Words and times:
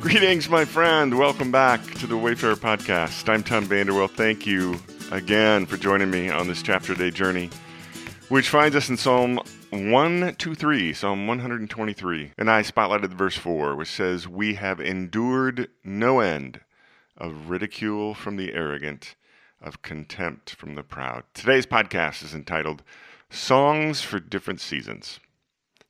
Greetings, 0.00 0.48
my 0.48 0.64
friend. 0.64 1.18
Welcome 1.18 1.52
back 1.52 1.82
to 1.96 2.06
the 2.06 2.16
Wayfarer 2.16 2.56
Podcast. 2.56 3.28
I'm 3.28 3.42
Tom 3.42 3.66
Vanderwell. 3.66 4.08
Thank 4.08 4.46
you 4.46 4.80
again 5.12 5.66
for 5.66 5.76
joining 5.76 6.10
me 6.10 6.30
on 6.30 6.48
this 6.48 6.62
chapter 6.62 6.94
day 6.94 7.10
journey, 7.10 7.50
which 8.30 8.48
finds 8.48 8.74
us 8.74 8.88
in 8.88 8.96
Psalm 8.96 9.38
123, 9.68 10.94
Psalm 10.94 11.26
123. 11.26 12.32
And 12.38 12.50
I 12.50 12.62
spotlighted 12.62 13.12
verse 13.12 13.36
4, 13.36 13.76
which 13.76 13.90
says, 13.90 14.26
We 14.26 14.54
have 14.54 14.80
endured 14.80 15.68
no 15.84 16.20
end 16.20 16.60
of 17.18 17.50
ridicule 17.50 18.14
from 18.14 18.36
the 18.36 18.54
arrogant, 18.54 19.16
of 19.60 19.82
contempt 19.82 20.54
from 20.54 20.76
the 20.76 20.82
proud. 20.82 21.24
Today's 21.34 21.66
podcast 21.66 22.24
is 22.24 22.34
entitled 22.34 22.82
Songs 23.28 24.00
for 24.00 24.18
Different 24.18 24.62
Seasons. 24.62 25.20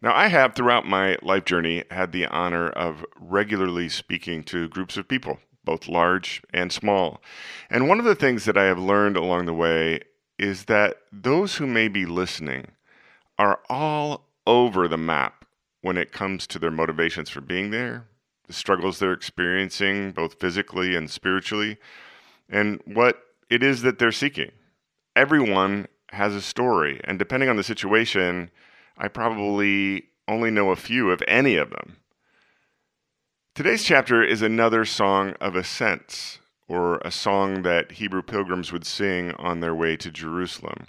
Now, 0.03 0.14
I 0.14 0.29
have 0.29 0.55
throughout 0.55 0.87
my 0.87 1.19
life 1.21 1.45
journey 1.45 1.85
had 1.91 2.12
the 2.12 2.27
honor 2.27 2.71
of 2.71 3.05
regularly 3.19 3.89
speaking 3.90 4.43
to 4.45 4.68
groups 4.68 4.96
of 4.96 5.09
people, 5.09 5.40
both 5.63 5.89
large 5.89 6.43
and 6.54 6.73
small. 6.73 7.21
And 7.68 7.86
one 7.86 7.99
of 7.99 8.07
the 8.07 8.14
things 8.14 8.46
that 8.46 8.57
I 8.57 8.64
have 8.64 8.79
learned 8.79 9.17
along 9.17 9.45
the 9.45 9.53
way 9.53 10.00
is 10.39 10.64
that 10.64 10.96
those 11.13 11.57
who 11.57 11.67
may 11.67 11.89
be 11.89 12.07
listening 12.07 12.68
are 13.39 13.61
all 13.68 14.26
over 14.46 14.89
the 14.89 14.96
map 14.96 15.45
when 15.82 15.99
it 15.99 16.12
comes 16.12 16.46
to 16.46 16.59
their 16.59 16.71
motivations 16.71 17.29
for 17.29 17.43
being 17.43 17.71
there, 17.71 18.07
the 18.46 18.54
struggles 18.54 18.98
they're 18.98 19.12
experiencing, 19.12 20.12
both 20.12 20.40
physically 20.40 20.96
and 20.96 21.11
spiritually, 21.11 21.76
and 22.48 22.81
what 22.87 23.23
it 23.51 23.62
is 23.62 23.82
that 23.82 23.98
they're 23.98 24.12
seeking. 24.12 24.51
Everyone 25.14 25.89
has 26.12 26.35
a 26.35 26.40
story, 26.40 27.01
and 27.04 27.18
depending 27.18 27.51
on 27.51 27.57
the 27.57 27.62
situation, 27.62 28.51
I 29.03 29.09
probably 29.09 30.09
only 30.29 30.50
know 30.50 30.71
a 30.71 30.77
few, 30.77 31.11
if 31.11 31.22
any 31.27 31.57
of 31.57 31.71
them. 31.71 31.96
Today's 33.55 33.83
chapter 33.83 34.23
is 34.23 34.42
another 34.42 34.84
song 34.84 35.33
of 35.41 35.56
ascents, 35.56 36.39
or 36.69 36.98
a 36.98 37.11
song 37.11 37.62
that 37.62 37.93
Hebrew 37.93 38.21
pilgrims 38.21 38.73
would 38.73 38.84
sing 38.84 39.33
on 39.33 39.61
their 39.61 39.75
way 39.75 39.97
to 39.97 40.11
Jerusalem. 40.11 40.87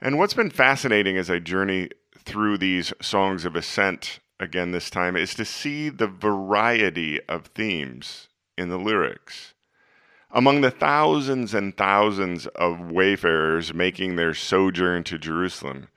And 0.00 0.18
what's 0.18 0.34
been 0.34 0.50
fascinating 0.50 1.16
as 1.16 1.28
I 1.28 1.40
journey 1.40 1.90
through 2.16 2.58
these 2.58 2.92
songs 3.02 3.44
of 3.44 3.56
ascent 3.56 4.20
again 4.38 4.70
this 4.70 4.88
time 4.88 5.16
is 5.16 5.34
to 5.34 5.44
see 5.44 5.88
the 5.88 6.06
variety 6.06 7.20
of 7.28 7.46
themes 7.46 8.28
in 8.56 8.68
the 8.68 8.78
lyrics. 8.78 9.54
Among 10.30 10.60
the 10.60 10.70
thousands 10.70 11.54
and 11.54 11.76
thousands 11.76 12.46
of 12.48 12.92
wayfarers 12.92 13.74
making 13.74 14.14
their 14.14 14.32
sojourn 14.32 15.02
to 15.04 15.18
Jerusalem, 15.18 15.88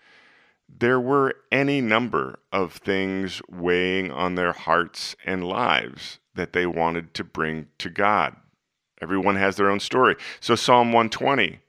there 0.80 1.00
were 1.00 1.36
any 1.52 1.82
number 1.82 2.40
of 2.52 2.74
things 2.74 3.42
weighing 3.50 4.12
on 4.12 4.36
their 4.36 4.54
hearts 4.54 5.16
and 5.26 5.44
lives 5.44 6.20
that 6.36 6.54
they 6.54 6.66
wanted 6.66 7.14
to 7.14 7.24
bring 7.24 7.68
to 7.78 7.90
God. 7.90 8.36
Everyone 9.02 9.36
has 9.36 9.56
their 9.56 9.70
own 9.70 9.80
story. 9.80 10.16
So, 10.40 10.56
Psalm 10.56 10.88
120 10.88 11.60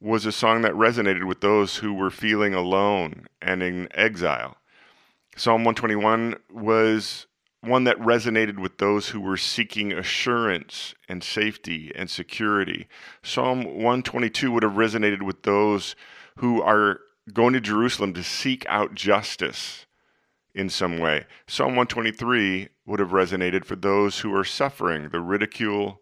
was 0.00 0.26
a 0.26 0.32
song 0.32 0.62
that 0.62 0.72
resonated 0.72 1.24
with 1.24 1.40
those 1.40 1.76
who 1.76 1.94
were 1.94 2.10
feeling 2.10 2.54
alone 2.54 3.26
and 3.40 3.62
in 3.62 3.88
exile. 3.96 4.56
Psalm 5.36 5.64
121 5.64 6.36
was 6.50 7.26
one 7.62 7.84
that 7.84 7.98
resonated 7.98 8.58
with 8.58 8.78
those 8.78 9.08
who 9.08 9.20
were 9.20 9.36
seeking 9.36 9.92
assurance 9.92 10.94
and 11.08 11.24
safety 11.24 11.90
and 11.94 12.08
security. 12.08 12.86
Psalm 13.22 13.64
122 13.64 14.52
would 14.52 14.62
have 14.62 14.72
resonated 14.72 15.22
with 15.22 15.42
those 15.42 15.96
who 16.36 16.62
are 16.62 17.00
going 17.32 17.52
to 17.54 17.60
Jerusalem 17.60 18.12
to 18.14 18.22
seek 18.22 18.64
out 18.68 18.94
justice 18.94 19.86
in 20.54 20.70
some 20.70 20.98
way. 20.98 21.26
Psalm 21.46 21.76
123 21.76 22.68
would 22.86 23.00
have 23.00 23.10
resonated 23.10 23.64
for 23.64 23.76
those 23.76 24.20
who 24.20 24.34
are 24.34 24.44
suffering 24.44 25.08
the 25.08 25.20
ridicule 25.20 26.00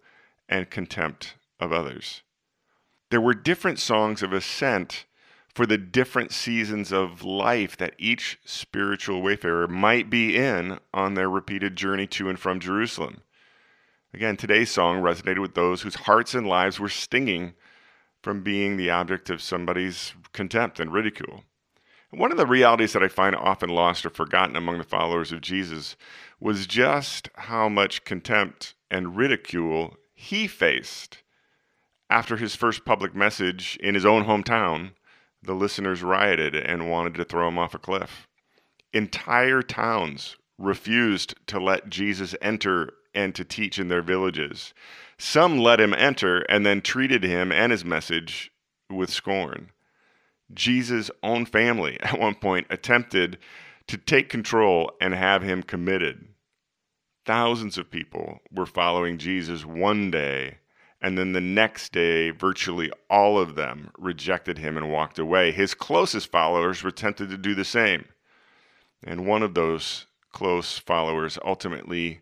and 0.49 0.71
contempt 0.71 1.35
of 1.59 1.73
others. 1.73 2.23
There 3.11 3.21
were 3.21 3.35
different 3.35 3.79
songs 3.79 4.23
of 4.23 4.33
ascent 4.33 5.07
for 5.55 5.67
the 5.67 5.79
different 5.79 6.33
seasons 6.33 6.93
of 6.93 7.23
life 7.23 7.77
that 7.77 7.95
each 7.97 8.39
spiritual 8.45 9.23
wayfarer 9.23 9.69
might 9.69 10.11
be 10.11 10.37
in 10.37 10.79
on 10.93 11.15
their 11.15 11.31
repeated 11.31 11.77
journey 11.77 12.07
to 12.09 12.29
and 12.29 12.39
from 12.39 12.59
Jerusalem. 12.59 13.23
Again, 14.13 14.37
today's 14.37 14.71
song 14.71 15.01
resonated 15.01 15.41
with 15.41 15.55
those 15.55 15.83
whose 15.83 15.95
hearts 15.95 16.35
and 16.35 16.47
lives 16.47 16.79
were 16.79 16.89
stinging 16.89 17.55
from 18.25 18.41
being 18.41 18.79
the 18.79 18.89
object 18.89 19.29
of 19.29 19.43
somebody's 19.43 20.15
contempt 20.33 20.81
and 20.81 20.95
ridicule. 20.95 21.45
one 22.11 22.31
of 22.33 22.39
the 22.39 22.47
realities 22.47 22.95
that 22.95 23.03
I 23.03 23.09
find 23.09 23.37
often 23.37 23.69
lost 23.69 24.07
or 24.07 24.11
forgotten 24.11 24.57
among 24.57 24.79
the 24.79 24.85
followers 24.85 25.31
of 25.31 25.43
Jesus 25.43 25.95
was 26.41 26.67
just 26.67 27.29
how 27.35 27.69
much 27.69 28.05
contempt 28.05 28.73
and 28.91 29.15
ridicule 29.15 29.99
he 30.15 30.47
faced 30.47 31.23
after 32.09 32.39
his 32.39 32.57
first 32.57 32.87
public 32.87 33.15
message 33.15 33.77
in 33.83 33.95
his 33.95 34.07
own 34.07 34.25
hometown. 34.25 34.93
The 35.43 35.55
listeners 35.55 36.03
rioted 36.03 36.55
and 36.55 36.89
wanted 36.89 37.17
to 37.17 37.25
throw 37.25 37.49
him 37.49 37.59
off 37.59 37.75
a 37.75 37.79
cliff. 37.79 38.27
Entire 38.95 39.61
towns 39.61 40.37
refused 40.57 41.35
to 41.49 41.61
let 41.61 41.91
Jesus 41.91 42.35
enter 42.41 42.95
and 43.15 43.35
to 43.35 43.45
teach 43.45 43.79
in 43.79 43.89
their 43.89 44.03
villages. 44.03 44.73
Some 45.19 45.59
let 45.59 45.81
him 45.81 45.95
enter 45.95 46.41
and 46.41 46.67
then 46.67 46.81
treated 46.81 47.23
him 47.23 47.53
and 47.53 47.71
his 47.71 47.85
message 47.85 48.51
with 48.91 49.11
scorn. 49.11 49.71
Jesus' 50.53 51.11
own 51.23 51.47
family 51.47 51.99
at 52.01 52.19
one 52.19 52.35
point 52.35 52.67
attempted 52.71 53.39
to 53.87 53.97
take 53.97 54.29
control 54.29 54.93
and 55.01 55.15
have 55.15 55.43
him 55.43 55.63
committed. 55.63 56.29
Thousands 57.27 57.79
of 57.79 57.91
people 57.91 58.41
were 58.51 58.67
following 58.67 59.19
Jesus 59.19 59.65
one 59.65 60.11
day, 60.11 60.59
and 61.01 61.17
then 61.17 61.33
the 61.33 61.41
next 61.41 61.93
day, 61.93 62.31
virtually 62.31 62.91
all 63.09 63.39
of 63.39 63.55
them 63.55 63.91
rejected 63.99 64.59
him 64.59 64.77
and 64.77 64.91
walked 64.91 65.19
away. 65.19 65.53
His 65.53 65.75
closest 65.75 66.31
followers 66.31 66.83
were 66.83 66.91
tempted 66.91 67.31
to 67.31 67.39
do 67.39 67.55
the 67.55 67.65
same. 67.65 68.07
And 69.03 69.27
one 69.27 69.43
of 69.43 69.55
those 69.55 70.07
close 70.33 70.79
followers 70.79 71.39
ultimately 71.45 72.21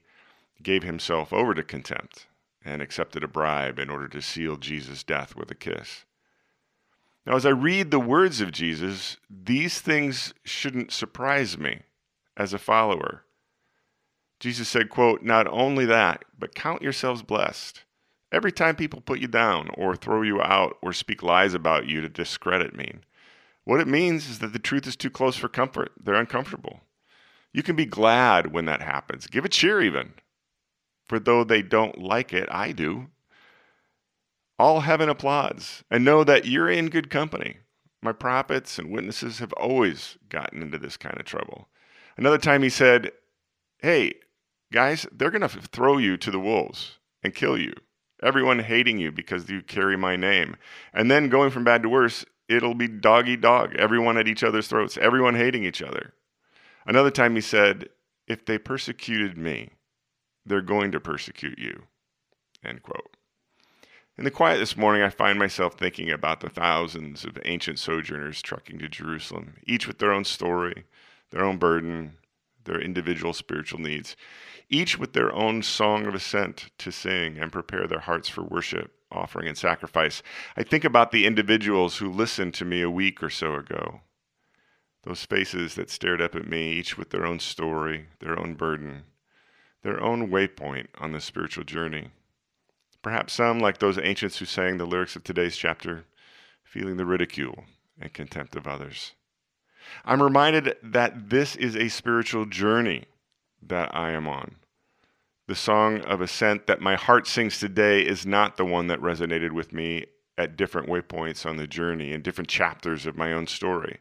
gave 0.62 0.82
himself 0.82 1.32
over 1.32 1.54
to 1.54 1.62
contempt 1.62 2.26
and 2.64 2.82
accepted 2.82 3.24
a 3.24 3.28
bribe 3.28 3.78
in 3.78 3.90
order 3.90 4.08
to 4.08 4.22
seal 4.22 4.56
Jesus' 4.56 5.02
death 5.02 5.34
with 5.36 5.50
a 5.50 5.54
kiss. 5.54 6.04
Now, 7.26 7.36
as 7.36 7.46
I 7.46 7.50
read 7.50 7.90
the 7.90 8.00
words 8.00 8.40
of 8.40 8.52
Jesus, 8.52 9.16
these 9.30 9.80
things 9.80 10.34
shouldn't 10.44 10.92
surprise 10.92 11.56
me 11.56 11.82
as 12.36 12.52
a 12.52 12.58
follower. 12.58 13.24
Jesus 14.40 14.68
said, 14.68 14.90
quote, 14.90 15.22
not 15.22 15.46
only 15.46 15.84
that, 15.86 16.24
but 16.36 16.54
count 16.54 16.82
yourselves 16.82 17.22
blessed. 17.22 17.84
Every 18.32 18.50
time 18.50 18.74
people 18.74 19.00
put 19.00 19.20
you 19.20 19.28
down 19.28 19.68
or 19.74 19.94
throw 19.94 20.22
you 20.22 20.42
out 20.42 20.78
or 20.82 20.92
speak 20.92 21.22
lies 21.22 21.54
about 21.54 21.86
you 21.86 22.00
to 22.00 22.08
discredit 22.08 22.74
me, 22.74 22.94
what 23.64 23.80
it 23.80 23.86
means 23.86 24.28
is 24.28 24.40
that 24.40 24.52
the 24.52 24.58
truth 24.58 24.86
is 24.88 24.96
too 24.96 25.10
close 25.10 25.36
for 25.36 25.48
comfort. 25.48 25.92
They're 26.02 26.14
uncomfortable. 26.14 26.80
You 27.52 27.62
can 27.62 27.76
be 27.76 27.84
glad 27.84 28.52
when 28.52 28.64
that 28.64 28.82
happens. 28.82 29.26
Give 29.28 29.44
a 29.44 29.48
cheer 29.48 29.80
even. 29.80 30.14
For 31.12 31.20
though 31.20 31.44
they 31.44 31.60
don't 31.60 32.00
like 32.00 32.32
it, 32.32 32.48
I 32.50 32.72
do. 32.72 33.08
All 34.58 34.80
heaven 34.80 35.10
applauds 35.10 35.84
and 35.90 36.06
know 36.06 36.24
that 36.24 36.46
you're 36.46 36.70
in 36.70 36.88
good 36.88 37.10
company. 37.10 37.58
My 38.00 38.12
prophets 38.12 38.78
and 38.78 38.90
witnesses 38.90 39.38
have 39.38 39.52
always 39.52 40.16
gotten 40.30 40.62
into 40.62 40.78
this 40.78 40.96
kind 40.96 41.20
of 41.20 41.26
trouble. 41.26 41.68
Another 42.16 42.38
time 42.38 42.62
he 42.62 42.70
said, 42.70 43.12
Hey, 43.76 44.14
guys, 44.72 45.06
they're 45.12 45.30
going 45.30 45.46
to 45.46 45.50
throw 45.50 45.98
you 45.98 46.16
to 46.16 46.30
the 46.30 46.40
wolves 46.40 46.98
and 47.22 47.34
kill 47.34 47.58
you. 47.58 47.74
Everyone 48.22 48.60
hating 48.60 48.96
you 48.96 49.12
because 49.12 49.50
you 49.50 49.60
carry 49.60 49.98
my 49.98 50.16
name. 50.16 50.56
And 50.94 51.10
then 51.10 51.28
going 51.28 51.50
from 51.50 51.62
bad 51.64 51.82
to 51.82 51.90
worse, 51.90 52.24
it'll 52.48 52.72
be 52.74 52.88
dog 52.88 53.28
eat 53.28 53.42
dog, 53.42 53.76
everyone 53.76 54.16
at 54.16 54.28
each 54.28 54.42
other's 54.42 54.68
throats, 54.68 54.96
everyone 54.96 55.34
hating 55.34 55.62
each 55.62 55.82
other. 55.82 56.14
Another 56.86 57.10
time 57.10 57.34
he 57.34 57.42
said, 57.42 57.90
If 58.26 58.46
they 58.46 58.56
persecuted 58.56 59.36
me, 59.36 59.72
they're 60.44 60.60
going 60.60 60.92
to 60.92 61.00
persecute 61.00 61.58
you. 61.58 61.84
End 62.64 62.82
quote. 62.82 63.16
In 64.18 64.24
the 64.24 64.30
quiet 64.30 64.58
this 64.58 64.76
morning, 64.76 65.02
I 65.02 65.08
find 65.08 65.38
myself 65.38 65.74
thinking 65.74 66.10
about 66.10 66.40
the 66.40 66.50
thousands 66.50 67.24
of 67.24 67.38
ancient 67.44 67.78
sojourners 67.78 68.42
trucking 68.42 68.78
to 68.78 68.88
Jerusalem, 68.88 69.54
each 69.66 69.88
with 69.88 69.98
their 69.98 70.12
own 70.12 70.24
story, 70.24 70.84
their 71.30 71.44
own 71.44 71.56
burden, 71.56 72.18
their 72.64 72.80
individual 72.80 73.32
spiritual 73.32 73.80
needs, 73.80 74.14
each 74.68 74.98
with 74.98 75.14
their 75.14 75.32
own 75.34 75.62
song 75.62 76.06
of 76.06 76.14
ascent 76.14 76.70
to 76.78 76.92
sing 76.92 77.38
and 77.38 77.50
prepare 77.50 77.86
their 77.86 78.00
hearts 78.00 78.28
for 78.28 78.42
worship, 78.42 78.92
offering, 79.10 79.48
and 79.48 79.56
sacrifice. 79.56 80.22
I 80.56 80.62
think 80.62 80.84
about 80.84 81.10
the 81.10 81.26
individuals 81.26 81.96
who 81.96 82.10
listened 82.10 82.54
to 82.54 82.64
me 82.64 82.82
a 82.82 82.90
week 82.90 83.22
or 83.22 83.30
so 83.30 83.54
ago, 83.54 84.02
those 85.04 85.24
faces 85.24 85.74
that 85.74 85.90
stared 85.90 86.20
up 86.20 86.34
at 86.34 86.46
me, 86.46 86.72
each 86.72 86.96
with 86.96 87.10
their 87.10 87.26
own 87.26 87.40
story, 87.40 88.08
their 88.20 88.38
own 88.38 88.54
burden, 88.54 89.04
their 89.82 90.00
own 90.02 90.30
waypoint 90.30 90.86
on 90.98 91.12
the 91.12 91.20
spiritual 91.20 91.64
journey. 91.64 92.08
Perhaps 93.02 93.32
some, 93.32 93.58
like 93.58 93.78
those 93.78 93.98
ancients 93.98 94.38
who 94.38 94.44
sang 94.44 94.78
the 94.78 94.86
lyrics 94.86 95.16
of 95.16 95.24
today's 95.24 95.56
chapter, 95.56 96.04
feeling 96.62 96.96
the 96.96 97.06
ridicule 97.06 97.64
and 98.00 98.12
contempt 98.12 98.54
of 98.56 98.66
others. 98.66 99.12
I'm 100.04 100.22
reminded 100.22 100.76
that 100.82 101.30
this 101.30 101.56
is 101.56 101.76
a 101.76 101.88
spiritual 101.88 102.46
journey 102.46 103.06
that 103.60 103.94
I 103.94 104.12
am 104.12 104.28
on. 104.28 104.56
the 105.48 105.56
song 105.56 106.00
of 106.02 106.20
ascent 106.20 106.66
that 106.66 106.80
my 106.80 106.94
heart 106.94 107.26
sings 107.26 107.58
today 107.58 108.00
is 108.00 108.24
not 108.24 108.56
the 108.56 108.64
one 108.64 108.86
that 108.86 109.00
resonated 109.00 109.52
with 109.52 109.72
me 109.72 110.06
at 110.38 110.56
different 110.56 110.88
waypoints 110.88 111.44
on 111.44 111.56
the 111.56 111.66
journey 111.66 112.12
and 112.12 112.22
different 112.22 112.48
chapters 112.48 113.04
of 113.04 113.16
my 113.16 113.32
own 113.32 113.46
story. 113.46 113.98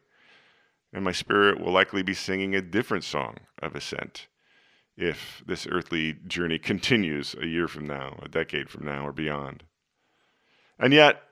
And 0.94 1.04
my 1.04 1.12
spirit 1.12 1.60
will 1.60 1.74
likely 1.74 2.04
be 2.04 2.14
singing 2.14 2.56
a 2.56 2.62
different 2.62 3.04
song 3.04 3.38
of 3.62 3.76
ascent 3.76 4.28
if 5.02 5.44
this 5.48 5.68
earthly 5.70 6.14
journey 6.28 6.60
continues 6.60 7.36
a 7.42 7.48
year 7.48 7.68
from 7.68 7.88
now, 7.88 8.20
a 8.22 8.30
decade 8.30 8.70
from 8.70 8.86
now, 8.86 9.08
or 9.08 9.12
beyond. 9.12 9.64
And 10.78 10.94
yet, 10.94 11.24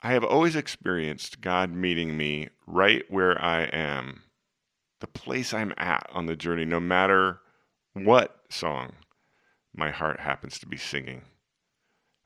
I 0.00 0.12
have 0.12 0.22
always 0.22 0.54
experienced 0.54 1.40
God 1.40 1.72
meeting 1.72 2.16
me 2.16 2.50
right 2.66 3.02
where 3.08 3.40
I 3.42 3.64
am, 3.64 4.22
the 5.00 5.08
place 5.08 5.52
I'm 5.52 5.74
at 5.76 6.08
on 6.12 6.26
the 6.26 6.36
journey, 6.36 6.64
no 6.64 6.78
matter 6.78 7.40
what 7.94 8.40
song 8.48 8.92
my 9.74 9.90
heart 9.90 10.20
happens 10.20 10.60
to 10.60 10.66
be 10.66 10.76
singing 10.76 11.22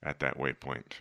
at 0.02 0.20
that 0.20 0.38
waypoint. 0.38 1.00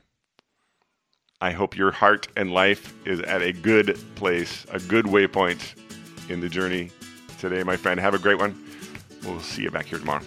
I 1.42 1.52
hope 1.52 1.76
your 1.76 1.92
heart 1.92 2.30
and 2.38 2.54
life 2.54 2.94
is 3.06 3.20
at 3.20 3.42
a 3.42 3.52
good 3.52 3.98
place, 4.16 4.66
a 4.72 4.80
good 4.80 5.06
waypoint 5.06 5.76
in 6.30 6.40
the 6.40 6.50
journey 6.50 6.92
today, 7.50 7.64
my 7.64 7.78
friend. 7.78 8.00
Have 8.00 8.14
a 8.14 8.20
great 8.20 8.40
one. 8.40 8.56
We'll 9.24 9.40
see 9.40 9.64
you 9.64 9.72
back 9.72 9.86
here 9.86 10.00
tomorrow. 10.00 10.24